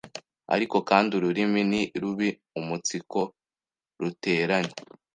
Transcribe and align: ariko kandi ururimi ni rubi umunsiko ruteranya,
ariko 0.55 0.77
kandi 0.89 1.11
ururimi 1.17 1.61
ni 1.71 1.81
rubi 2.01 2.29
umunsiko 2.59 3.19
ruteranya, 4.01 4.73